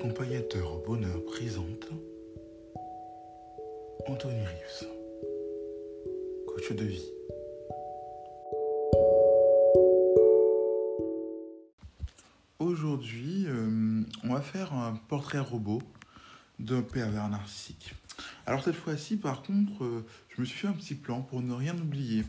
Accompagnateur 0.00 0.72
au 0.72 0.78
bonheur 0.78 1.22
présente 1.26 1.90
Anthony 4.06 4.46
Rives, 4.46 4.88
coach 6.46 6.72
de 6.72 6.84
vie. 6.84 7.04
Aujourd'hui, 12.58 13.44
euh, 13.46 14.00
on 14.24 14.32
va 14.32 14.40
faire 14.40 14.72
un 14.72 14.94
portrait 14.94 15.38
robot 15.38 15.82
d'un 16.58 16.80
pervers 16.80 17.28
narcissique. 17.28 17.94
Alors 18.46 18.64
cette 18.64 18.76
fois-ci, 18.76 19.18
par 19.18 19.42
contre, 19.42 19.84
euh, 19.84 20.06
je 20.30 20.40
me 20.40 20.46
suis 20.46 20.60
fait 20.60 20.68
un 20.68 20.72
petit 20.72 20.94
plan 20.94 21.20
pour 21.20 21.42
ne 21.42 21.52
rien 21.52 21.76
oublier 21.76 22.24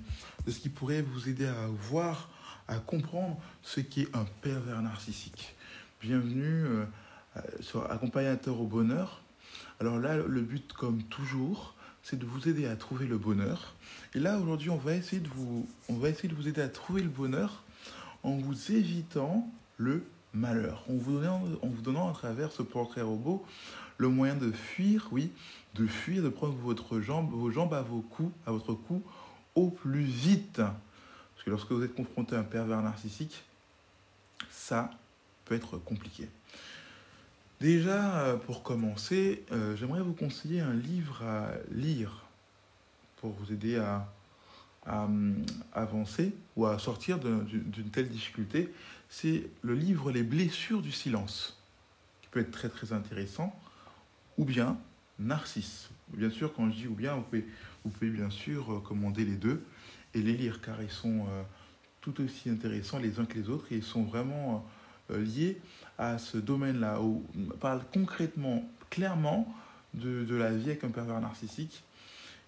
de 0.46 0.52
ce 0.52 0.60
qui 0.60 0.68
pourrait 0.68 1.04
vous 1.04 1.30
aider 1.30 1.46
à 1.46 1.68
voir, 1.68 2.30
à 2.68 2.80
comprendre 2.80 3.40
ce 3.62 3.80
qu'est 3.80 4.14
un 4.14 4.26
pervers 4.42 4.82
narcissique. 4.82 5.56
Bienvenue 6.02 6.66
euh, 6.66 6.86
sur 7.60 7.90
Accompagnateur 7.92 8.60
au 8.60 8.66
bonheur. 8.66 9.22
Alors 9.80 10.00
là, 10.00 10.18
le 10.18 10.42
but, 10.42 10.74
comme 10.74 11.04
toujours, 11.04 11.76
c'est 12.04 12.18
de 12.18 12.26
vous 12.26 12.48
aider 12.48 12.66
à 12.66 12.76
trouver 12.76 13.06
le 13.06 13.18
bonheur. 13.18 13.74
Et 14.16 14.20
là, 14.20 14.38
aujourd'hui, 14.40 14.70
on 14.70 14.78
va 14.78 14.96
essayer 14.96 15.22
de 15.22 15.30
vous, 15.30 15.68
on 15.90 15.96
va 15.96 16.10
essayer 16.10 16.30
de 16.30 16.36
vous 16.36 16.48
aider 16.48 16.62
à 16.62 16.70
trouver 16.70 17.02
le 17.02 17.10
bonheur 17.10 17.64
en 18.24 18.38
vous 18.38 18.72
évitant 18.72 19.50
le 19.78 20.04
malheur, 20.34 20.84
en 20.90 20.94
vous 20.94 21.20
donnant, 21.20 21.44
en 21.62 21.68
vous 21.68 21.82
donnant 21.82 22.10
à 22.10 22.14
travers 22.14 22.52
ce 22.52 22.62
portrait 22.62 23.02
robot 23.02 23.46
le 23.98 24.10
moyen 24.10 24.36
de 24.36 24.52
fuir, 24.52 25.08
oui, 25.12 25.32
de 25.76 25.86
fuir, 25.86 26.24
de 26.24 26.30
prendre 26.30 26.56
votre 26.56 27.02
jambe, 27.02 27.30
vos 27.32 27.52
jambes 27.52 27.74
à 27.74 27.82
vos 27.82 28.02
coups, 28.02 28.34
à 28.48 28.52
votre 28.52 28.74
cou, 28.74 29.04
au 29.54 29.70
plus 29.70 30.04
vite. 30.04 30.58
Parce 30.58 31.46
que 31.46 31.50
lorsque 31.52 31.72
vous 31.72 31.84
êtes 31.84 31.94
confronté 31.94 32.36
à 32.36 32.40
un 32.40 32.44
pervers 32.44 32.82
narcissique, 32.82 33.44
ça 34.50 34.90
peut 35.46 35.56
être 35.56 35.78
compliqué. 35.78 36.30
Déjà, 37.62 38.22
euh, 38.22 38.38
pour 38.38 38.64
commencer, 38.64 39.46
euh, 39.52 39.76
j'aimerais 39.76 40.02
vous 40.02 40.14
conseiller 40.14 40.62
un 40.62 40.74
livre 40.74 41.24
à 41.24 41.52
lire 41.70 42.26
pour 43.18 43.34
vous 43.34 43.54
aider 43.54 43.78
à, 43.78 44.12
euh, 44.88 45.34
avancer 45.72 46.34
ou 46.56 46.66
à 46.66 46.80
sortir 46.80 47.20
d'une 47.20 47.92
telle 47.92 48.10
difficulté. 48.10 48.74
C'est 49.10 49.48
le 49.62 49.76
livre 49.76 50.12
Les 50.12 50.24
blessures 50.24 50.82
du 50.82 50.92
silence, 50.92 51.62
qui 52.24 52.30
peut 52.30 52.40
être 52.40 52.50
très 52.50 52.68
très 52.68 52.94
intéressant, 52.94 53.56
ou 54.40 54.46
bien 54.46 54.76
Narcisse. 55.20 55.92
Bien 56.08 56.32
sûr, 56.32 56.52
quand 56.56 56.68
je 56.72 56.76
dis 56.78 56.88
ou 56.88 56.96
bien, 56.96 57.14
vous 57.14 57.92
pouvez, 57.92 58.10
bien 58.10 58.32
sûr 58.32 58.74
euh, 58.74 58.80
commander 58.80 59.24
les 59.24 59.36
deux 59.36 59.64
et 60.16 60.24
les 60.24 60.34
lire, 60.34 60.62
car 60.62 60.82
ils 60.82 60.90
sont 60.90 61.28
tout 62.02 62.22
aussi 62.22 62.50
intéressants 62.50 62.98
les 62.98 63.20
uns 63.20 63.26
que 63.26 63.38
les 63.38 63.50
autres 63.50 63.72
et 63.72 63.76
ils 63.76 63.84
sont 63.84 64.02
vraiment 64.02 64.66
liés 65.18 65.58
à 65.98 66.18
ce 66.18 66.38
domaine-là, 66.38 67.02
où 67.02 67.24
on 67.38 67.58
parle 67.58 67.82
concrètement, 67.94 68.64
clairement, 68.90 69.54
de, 69.94 70.24
de 70.24 70.36
la 70.36 70.52
vie 70.52 70.70
avec 70.70 70.84
un 70.84 70.90
pervers 70.90 71.20
narcissique 71.20 71.84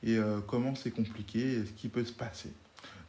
et 0.02 0.18
euh, 0.18 0.40
comment 0.48 0.76
c'est 0.76 0.92
compliqué 0.92 1.40
et 1.40 1.66
ce 1.66 1.72
qui 1.72 1.90
peut 1.90 2.06
se 2.06 2.14
passer. 2.14 2.52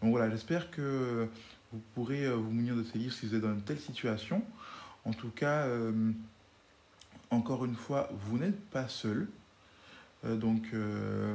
Donc 0.02 0.10
voilà, 0.10 0.30
j'espère 0.30 0.70
que 0.70 1.28
vous 1.72 1.80
pourrez 1.94 2.26
euh, 2.26 2.34
vous 2.34 2.50
munir 2.50 2.76
de 2.76 2.84
ces 2.84 2.98
livres 2.98 3.14
si 3.14 3.26
vous 3.26 3.34
êtes 3.34 3.42
dans 3.42 3.52
une 3.52 3.62
telle 3.62 3.80
situation. 3.80 4.42
En 5.04 5.12
tout 5.12 5.30
cas, 5.30 5.66
euh, 5.66 6.12
encore 7.30 7.64
une 7.64 7.74
fois, 7.74 8.08
vous 8.26 8.38
n'êtes 8.38 8.60
pas 8.70 8.88
seul. 8.88 9.28
Euh, 10.24 10.36
donc, 10.36 10.62
euh, 10.72 11.34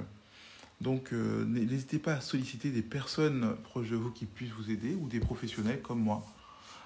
donc 0.81 1.13
euh, 1.13 1.45
n'hésitez 1.45 1.99
pas 1.99 2.13
à 2.13 2.21
solliciter 2.21 2.71
des 2.71 2.81
personnes 2.81 3.55
proches 3.63 3.89
de 3.89 3.95
vous 3.95 4.11
qui 4.11 4.25
puissent 4.25 4.51
vous 4.51 4.71
aider 4.71 4.95
ou 4.95 5.07
des 5.07 5.19
professionnels 5.19 5.81
comme 5.81 5.99
moi 5.99 6.23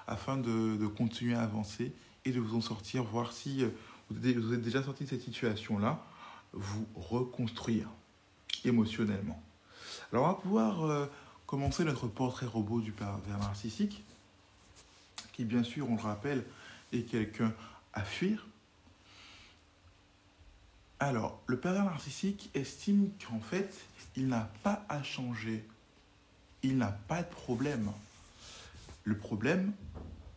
afin 0.08 0.38
de, 0.38 0.78
de 0.78 0.88
continuer 0.88 1.36
à 1.36 1.42
avancer 1.42 1.94
et 2.26 2.32
de 2.32 2.40
vous 2.40 2.56
en 2.56 2.62
sortir, 2.62 3.04
voir 3.04 3.32
si 3.32 3.64
euh, 3.64 3.70
vous 4.10 4.54
êtes, 4.54 4.62
déjà 4.62 4.84
sorti 4.84 5.06
de 5.06 5.10
cette 5.10 5.22
situation-là, 5.22 6.04
vous 6.54 6.86
reconstruire 6.96 7.88
émotionnellement. 8.64 9.42
Alors 10.12 10.26
on 10.26 10.28
va 10.28 10.34
pouvoir 10.36 10.84
euh, 10.84 11.06
commencer 11.46 11.84
notre 11.84 12.08
portrait 12.08 12.46
robot 12.46 12.82
du 12.82 12.92
pervers 12.92 13.40
narcissique, 13.40 14.04
qui 15.34 15.46
bien 15.46 15.64
sûr, 15.64 15.90
on 15.90 15.96
le 15.96 16.02
rappelle, 16.02 16.44
est 16.92 17.04
quelqu'un 17.04 17.54
à 17.94 18.04
fuir. 18.04 18.48
Alors, 21.00 21.42
le 21.48 21.60
pervers 21.60 21.84
narcissique 21.84 22.50
estime 22.54 23.10
qu'en 23.20 23.40
fait, 23.40 23.84
il 24.16 24.28
n'a 24.28 24.50
pas 24.62 24.86
à 24.88 25.04
changer. 25.04 25.66
Il 26.62 26.78
n'a 26.78 26.92
pas 27.08 27.24
de 27.24 27.30
problème. 27.30 27.92
Le 29.04 29.18
problème, 29.18 29.74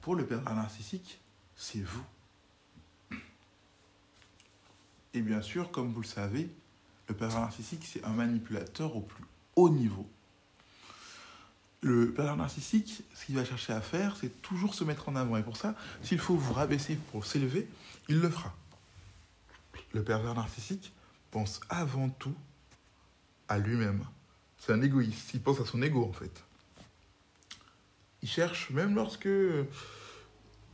pour 0.07 0.15
le 0.15 0.25
pervers 0.25 0.55
narcissique, 0.55 1.19
c'est 1.57 1.81
vous. 1.81 2.05
Et 5.15 5.21
bien 5.21 5.43
sûr, 5.43 5.73
comme 5.73 5.93
vous 5.93 6.01
le 6.01 6.07
savez, 6.07 6.49
le 7.09 7.15
pervers 7.17 7.41
narcissique, 7.41 7.85
c'est 7.85 8.05
un 8.05 8.13
manipulateur 8.13 8.95
au 8.95 9.01
plus 9.01 9.25
haut 9.57 9.69
niveau. 9.69 10.09
Le 11.81 12.13
pervers 12.13 12.37
narcissique, 12.37 13.03
ce 13.15 13.27
qu'il 13.27 13.35
va 13.35 13.45
chercher 13.45 13.73
à 13.73 13.81
faire, 13.81 14.17
c'est 14.17 14.41
toujours 14.43 14.75
se 14.75 14.85
mettre 14.85 15.09
en 15.09 15.17
avant. 15.17 15.39
Et 15.39 15.43
pour 15.43 15.57
ça, 15.57 15.75
s'il 16.05 16.21
faut 16.21 16.37
vous 16.37 16.53
rabaisser 16.53 16.95
pour 17.11 17.27
s'élever, 17.27 17.69
il 18.09 18.21
le 18.21 18.31
fera. 18.31 18.55
Le 19.93 20.05
pervers 20.05 20.37
narcissique 20.37 20.93
pense 21.33 21.61
avant 21.69 22.11
tout 22.11 22.37
à 23.49 23.59
lui-même. 23.59 24.05
C'est 24.57 24.73
un 24.73 24.83
égoïste. 24.83 25.35
Il 25.35 25.43
pense 25.43 25.59
à 25.59 25.65
son 25.65 25.83
ego, 25.83 26.05
en 26.05 26.13
fait. 26.13 26.46
Il 28.27 28.29
cherche, 28.29 28.71
même 28.71 28.97
lorsque 28.97 29.27
euh, 29.27 29.69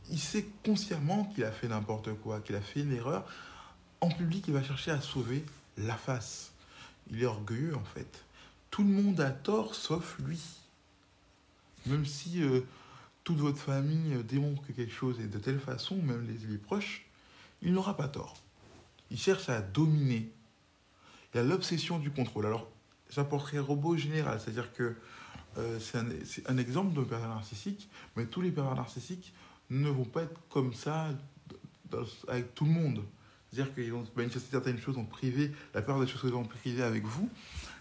il 0.09 0.17
sait 0.17 0.47
consciemment 0.65 1.25
qu'il 1.25 1.43
a 1.43 1.51
fait 1.51 1.67
n'importe 1.67 2.11
quoi, 2.15 2.39
qu'il 2.39 2.55
a 2.55 2.61
fait 2.61 2.79
une 2.79 2.91
erreur, 2.91 3.31
en 4.01 4.09
public, 4.09 4.45
il 4.47 4.55
va 4.55 4.63
chercher 4.63 4.89
à 4.89 4.99
sauver 4.99 5.45
la 5.77 5.95
face. 5.95 6.51
Il 7.11 7.21
est 7.21 7.27
orgueilleux, 7.27 7.75
en 7.75 7.83
fait. 7.83 8.25
Tout 8.71 8.81
le 8.81 8.89
monde 8.89 9.21
a 9.21 9.29
tort, 9.29 9.75
sauf 9.75 10.17
lui. 10.25 10.41
Même 11.85 12.07
si 12.07 12.41
euh, 12.41 12.61
toute 13.23 13.37
votre 13.37 13.59
famille 13.59 14.15
euh, 14.15 14.23
démontre 14.23 14.65
que 14.65 14.71
quelque 14.71 14.91
chose 14.91 15.19
est 15.19 15.27
de 15.27 15.37
telle 15.37 15.59
façon, 15.59 15.97
même 15.97 16.25
les, 16.25 16.47
les 16.47 16.57
proches, 16.57 17.05
il 17.61 17.73
n'aura 17.73 17.95
pas 17.95 18.07
tort. 18.07 18.35
Il 19.11 19.19
cherche 19.19 19.47
à 19.49 19.61
dominer. 19.61 20.27
Il 21.35 21.39
a 21.39 21.43
l'obsession 21.43 21.99
du 21.99 22.09
contrôle. 22.09 22.47
Alors, 22.47 22.67
j'apporterai 23.11 23.59
robot 23.59 23.95
général, 23.95 24.41
c'est-à-dire 24.41 24.73
que 24.73 24.95
euh, 25.57 25.79
c'est 25.79 26.49
un, 26.49 26.57
exemple 26.57 26.93
de 26.93 27.03
pervers 27.03 27.29
narcissique, 27.29 27.89
mais 28.15 28.25
tous 28.25 28.41
les 28.41 28.51
pervers 28.51 28.75
narcissiques 28.75 29.33
ne 29.69 29.89
vont 29.89 30.05
pas 30.05 30.23
être 30.23 30.39
comme 30.49 30.73
ça 30.73 31.09
avec 32.27 32.55
tout 32.55 32.65
le 32.65 32.71
monde. 32.71 33.03
C'est-à-dire 33.51 33.73
qu'ils 33.73 33.91
vont 33.91 34.05
manifester 34.15 34.49
certaines 34.51 34.79
choses 34.79 34.97
en 34.97 35.05
privé, 35.05 35.51
la 35.73 35.81
plupart 35.81 35.99
des 35.99 36.07
choses 36.07 36.21
qu'ils 36.21 36.33
ont 36.33 36.41
en 36.41 36.45
privé 36.45 36.81
avec 36.81 37.03
vous, 37.05 37.29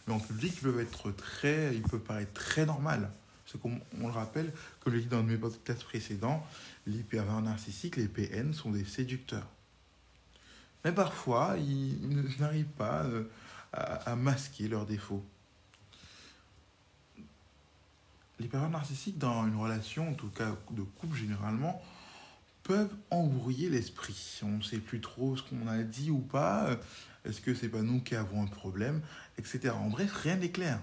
mais 0.07 0.15
en 0.15 0.21
public, 0.21 0.53
ils 0.57 0.63
peuvent 0.63 0.81
être 0.81 1.11
très, 1.13 1.75
ils 1.75 1.83
peuvent 1.83 2.01
paraître 2.01 2.33
très 2.33 2.67
normal. 2.67 3.11
C'est 3.47 3.61
comme 3.61 3.81
on 4.01 4.07
le 4.07 4.13
rappelle, 4.13 4.53
comme 4.81 4.93
je 4.93 4.99
l'ai 4.99 5.05
dit 5.05 5.09
dans 5.09 5.23
mes 5.23 5.37
podcasts 5.37 5.85
précédents, 5.85 6.47
les 6.87 7.03
pervers 7.03 7.41
narcissiques, 7.41 7.97
les 7.97 8.09
PN, 8.09 8.53
sont 8.53 8.71
des 8.71 8.85
séducteurs. 8.85 9.47
Mais 10.85 10.93
parfois, 10.93 11.57
ils, 11.59 12.03
ils 12.05 12.41
n'arrivent 12.41 12.67
pas 12.67 13.05
euh, 13.05 13.25
à, 13.73 14.17
masquer 14.17 14.69
leurs 14.69 14.87
défauts. 14.87 15.25
Les 18.43 18.49
pervers 18.49 18.71
narcissiques 18.71 19.19
dans 19.19 19.47
une 19.47 19.55
relation, 19.55 20.09
en 20.09 20.15
tout 20.15 20.29
cas 20.29 20.57
de 20.73 20.83
couple 20.83 21.17
généralement, 21.17 21.81
peuvent 22.65 22.93
embrouiller 23.11 23.71
l'esprit. 23.71 24.41
On 24.43 24.57
ne 24.57 24.63
sait 24.63 24.79
plus 24.79 25.01
trop 25.01 25.37
ce 25.37 25.45
qu'on 25.45 25.69
a 25.69 25.85
dit 25.85 26.11
ou 26.11 26.19
pas. 26.19 26.77
Est-ce 27.25 27.41
que 27.41 27.55
c'est 27.55 27.69
pas 27.69 27.83
nous 27.83 28.01
qui 28.01 28.17
avons 28.17 28.43
un 28.43 28.49
problème, 28.49 29.01
etc. 29.39 29.71
En 29.71 29.91
bref, 29.91 30.13
rien 30.13 30.35
n'est 30.35 30.51
clair. 30.51 30.81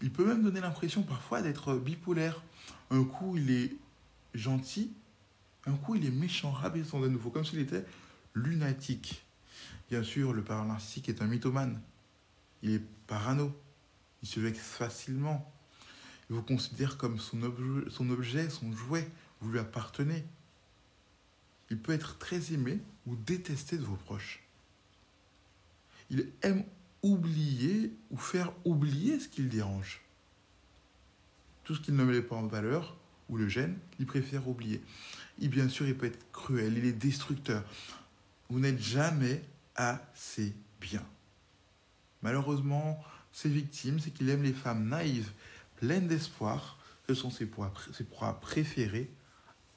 Il 0.00 0.10
peut 0.10 0.24
même 0.24 0.42
donner 0.42 0.62
l'impression 0.62 1.02
parfois 1.02 1.42
d'être 1.42 1.74
bipolaire. 1.74 2.42
Un 2.90 3.04
coup, 3.04 3.36
il 3.36 3.50
est 3.50 3.76
gentil, 4.32 4.90
un 5.66 5.74
coup, 5.74 5.96
il 5.96 6.06
est 6.06 6.10
méchant, 6.10 6.50
rabaissant 6.50 7.00
de 7.00 7.08
nouveau, 7.08 7.28
comme 7.28 7.44
s'il 7.44 7.58
était 7.58 7.84
lunatique. 8.32 9.22
Bien 9.90 10.02
sûr, 10.02 10.32
le 10.32 10.42
parent 10.42 10.64
narcissique 10.64 11.10
est 11.10 11.20
un 11.20 11.26
mythomane. 11.26 11.78
Il 12.62 12.70
est 12.70 12.82
parano. 13.06 13.54
Il 14.22 14.28
se 14.28 14.40
vexe 14.40 14.60
facilement. 14.60 15.52
Vous 16.30 16.42
considère 16.42 16.96
comme 16.96 17.18
son 17.18 17.42
objet, 17.42 18.48
son, 18.50 18.72
jouet. 18.72 19.10
Vous 19.40 19.50
lui 19.50 19.58
appartenez. 19.58 20.24
Il 21.70 21.78
peut 21.78 21.92
être 21.92 22.18
très 22.18 22.52
aimé 22.52 22.78
ou 23.06 23.16
détesté 23.16 23.76
de 23.76 23.84
vos 23.84 23.96
proches. 23.96 24.42
Il 26.08 26.30
aime 26.42 26.64
oublier 27.02 27.92
ou 28.10 28.16
faire 28.16 28.52
oublier 28.64 29.18
ce 29.18 29.28
qui 29.28 29.42
le 29.42 29.48
dérange. 29.48 30.02
Tout 31.64 31.74
ce 31.74 31.80
qui 31.80 31.92
ne 31.92 32.04
met 32.04 32.22
pas 32.22 32.36
en 32.36 32.46
valeur 32.46 32.96
ou 33.28 33.36
le 33.36 33.48
gêne, 33.48 33.76
il 33.98 34.06
préfère 34.06 34.48
oublier. 34.48 34.82
Et 35.40 35.48
bien 35.48 35.68
sûr, 35.68 35.86
il 35.86 35.96
peut 35.96 36.06
être 36.06 36.30
cruel, 36.32 36.78
il 36.78 36.84
est 36.84 36.92
destructeur. 36.92 37.64
Vous 38.48 38.60
n'êtes 38.60 38.80
jamais 38.80 39.42
assez 39.74 40.54
bien. 40.80 41.04
Malheureusement, 42.22 43.02
ses 43.32 43.48
victimes, 43.48 43.98
c'est 44.00 44.10
qu'il 44.10 44.28
aime 44.28 44.42
les 44.42 44.52
femmes 44.52 44.88
naïves, 44.88 45.30
pleines 45.80 46.06
d'espoir. 46.06 46.78
Ce 47.08 47.14
sont 47.14 47.30
ses 47.30 47.46
proies, 47.46 47.72
ses 47.92 48.04
proies 48.04 48.38
préférées 48.40 49.10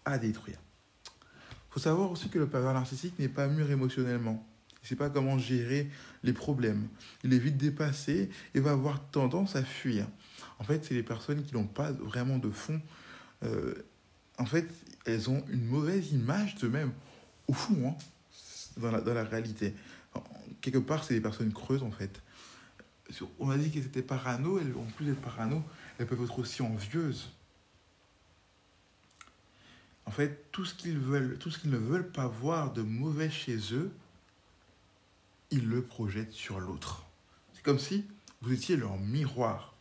à 0.05 0.19
détruire. 0.19 0.59
Il 1.05 1.73
faut 1.73 1.79
savoir 1.79 2.11
aussi 2.11 2.29
que 2.29 2.37
le 2.37 2.47
pervers 2.47 2.73
narcissique 2.73 3.17
n'est 3.17 3.29
pas 3.29 3.47
mûr 3.47 3.71
émotionnellement. 3.71 4.45
Il 4.75 4.85
ne 4.85 4.87
sait 4.89 4.95
pas 4.95 5.09
comment 5.09 5.39
gérer 5.39 5.89
les 6.23 6.33
problèmes. 6.33 6.87
Il 7.23 7.33
est 7.33 7.39
vite 7.39 7.57
dépassé 7.57 8.29
et 8.53 8.59
va 8.59 8.71
avoir 8.71 9.03
tendance 9.09 9.55
à 9.55 9.63
fuir. 9.63 10.05
En 10.59 10.63
fait, 10.63 10.83
c'est 10.85 10.93
les 10.93 11.03
personnes 11.03 11.43
qui 11.43 11.55
n'ont 11.55 11.65
pas 11.65 11.91
vraiment 11.91 12.37
de 12.37 12.51
fond. 12.51 12.79
Euh, 13.43 13.73
en 14.37 14.45
fait, 14.45 14.69
elles 15.05 15.29
ont 15.29 15.43
une 15.49 15.65
mauvaise 15.65 16.11
image 16.11 16.55
d'eux-mêmes. 16.55 16.91
Au 17.47 17.53
fond, 17.53 17.89
hein, 17.89 17.95
dans, 18.77 18.91
la, 18.91 19.01
dans 19.01 19.13
la 19.13 19.23
réalité. 19.23 19.73
quelque 20.61 20.77
part, 20.79 21.03
c'est 21.03 21.13
des 21.13 21.21
personnes 21.21 21.53
creuses, 21.53 21.83
en 21.83 21.91
fait. 21.91 22.21
On 23.39 23.49
a 23.49 23.57
dit 23.57 23.69
qu'elles 23.69 23.85
étaient 23.85 24.01
parano, 24.01 24.59
en 24.59 24.91
plus 24.95 25.05
d'être 25.05 25.21
parano, 25.21 25.63
elles 25.97 26.07
peuvent 26.07 26.23
être 26.23 26.39
aussi 26.39 26.61
envieuses. 26.61 27.31
En 30.05 30.11
fait, 30.11 30.51
tout 30.51 30.65
ce 30.65 30.73
qu'ils 30.73 30.97
veulent, 30.97 31.37
tout 31.37 31.49
ce 31.49 31.59
qu'ils 31.59 31.71
ne 31.71 31.77
veulent 31.77 32.11
pas 32.11 32.27
voir 32.27 32.73
de 32.73 32.81
mauvais 32.81 33.29
chez 33.29 33.57
eux, 33.73 33.91
ils 35.51 35.67
le 35.67 35.81
projettent 35.83 36.33
sur 36.33 36.59
l'autre. 36.59 37.05
C'est 37.53 37.63
comme 37.63 37.79
si 37.79 38.05
vous 38.41 38.51
étiez 38.51 38.75
leur 38.75 38.97
miroir. 38.97 39.73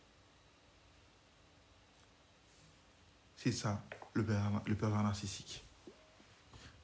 C'est 3.35 3.51
ça, 3.51 3.83
le 4.13 4.23
pervers, 4.23 4.61
le 4.65 5.03
narcissique. 5.03 5.63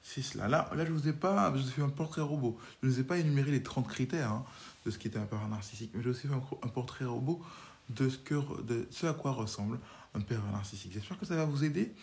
C'est 0.01 0.21
cela. 0.21 0.47
Là, 0.47 0.69
là, 0.75 0.85
je 0.85 0.91
vous 0.91 1.07
ai 1.07 1.13
pas, 1.13 1.53
je 1.55 1.61
vous 1.61 1.67
ai 1.69 1.71
fait 1.71 1.81
un 1.81 1.89
portrait 1.89 2.21
robot. 2.21 2.57
Je 2.81 2.87
ne 2.87 2.91
vous 2.91 2.99
ai 2.99 3.03
pas 3.03 3.17
énuméré 3.17 3.51
les 3.51 3.63
30 3.63 3.87
critères 3.87 4.31
hein, 4.31 4.45
ce 4.89 4.97
qui 4.97 5.07
était 5.07 5.19
un 5.19 5.25
pervers 5.25 5.47
narcissique, 5.47 5.91
mais 5.93 6.03
j'ai 6.03 6.09
aussi 6.09 6.27
fait 6.27 6.33
un, 6.33 6.67
portrait 6.67 7.05
robot 7.05 7.41
de 7.89 8.09
ce, 8.09 8.17
que, 8.17 8.35
de 8.63 8.87
ce 8.91 9.07
à 9.07 9.13
quoi 9.13 9.31
ressemble 9.31 9.79
un 10.13 10.21
pervers 10.21 10.51
narcissique. 10.51 10.91
J'espère 10.93 11.19
que 11.19 11.25
ça 11.25 11.35
va 11.35 11.45
vous 11.45 11.63
aider 11.63 11.93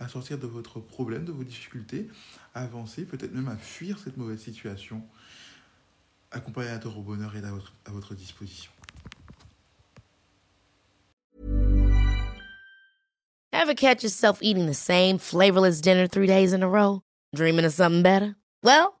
à 0.00 0.08
sortir 0.08 0.38
de 0.38 0.46
votre 0.46 0.80
problème, 0.80 1.24
de 1.24 1.32
vos 1.32 1.44
difficultés, 1.44 2.08
à 2.54 2.62
avancer, 2.62 3.04
peut-être 3.04 3.32
même 3.32 3.48
à 3.48 3.56
fuir 3.56 3.98
cette 3.98 4.16
mauvaise 4.16 4.40
situation. 4.40 5.02
Accompagnateur 6.30 6.98
au 6.98 7.02
bonheur 7.02 7.36
est 7.36 7.44
à 7.44 7.52
votre, 7.52 7.72
à 7.84 7.92
votre 7.92 8.14
disposition. 8.14 8.70
Ever 13.52 13.74
catch 13.74 14.02
yourself 14.02 14.40
eating 14.42 14.66
the 14.66 14.74
same 14.74 15.16
flavorless 15.16 15.80
dinner 15.80 16.06
three 16.06 16.26
days 16.26 16.52
in 16.52 16.62
a 16.62 16.68
row? 16.68 17.00
Dreaming 17.34 17.64
of 17.64 17.72
something 17.72 18.02
better? 18.02 18.36
Well, 18.62 19.00